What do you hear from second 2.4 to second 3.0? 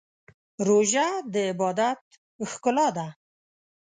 ښکلا